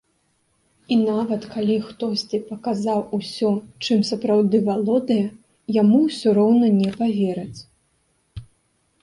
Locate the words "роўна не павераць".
6.41-7.59